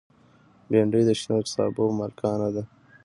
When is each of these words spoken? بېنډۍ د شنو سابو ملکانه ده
بېنډۍ 0.69 1.01
د 1.07 1.11
شنو 1.19 1.37
سابو 1.53 1.85
ملکانه 1.99 2.49
ده 2.55 2.63